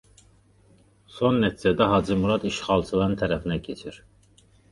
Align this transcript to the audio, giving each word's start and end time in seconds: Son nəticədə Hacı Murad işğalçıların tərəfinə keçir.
Son 1.17 1.35
nəticədə 1.43 1.89
Hacı 1.91 2.17
Murad 2.23 2.49
işğalçıların 2.51 3.15
tərəfinə 3.23 3.59
keçir. 3.71 4.01